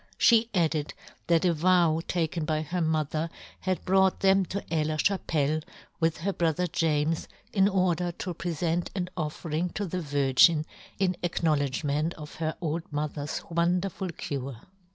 She 0.17 0.49
added 0.55 0.95
that" 1.27 1.45
a 1.45 1.53
vow 1.53 2.01
taken 2.07 2.43
by 2.43 2.63
her 2.63 2.81
mother 2.81 3.29
had" 3.59 3.85
brought 3.85 4.21
them 4.21 4.45
to 4.47 4.63
Aix 4.73 4.87
la 4.87 4.97
Chapelle," 4.97 5.59
with 6.01 6.17
her 6.25 6.33
brother 6.33 6.65
James, 6.65 7.27
in 7.53 7.67
order" 7.69 8.11
to 8.17 8.33
prefent 8.33 8.89
an 8.95 9.09
offering 9.15 9.69
to 9.75 9.85
the 9.85 10.01
Virgin," 10.01 10.65
in 10.97 11.15
acknowledgment 11.21 12.15
of 12.15 12.33
her 12.37 12.55
old" 12.61 12.91
mother's 12.91 13.43
wonderful 13.51 14.09
cure. 14.09 14.61